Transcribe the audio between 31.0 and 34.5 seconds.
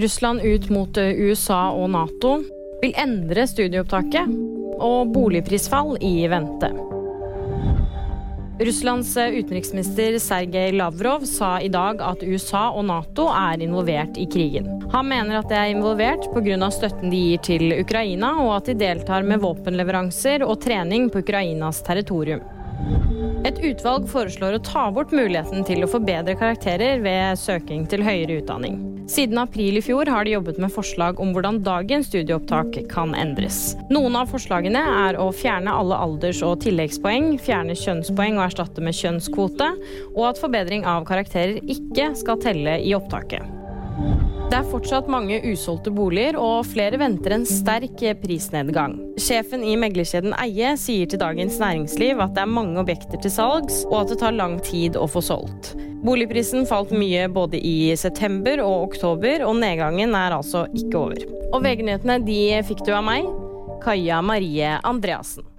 om hvordan dagens studieopptak kan endres. Noen av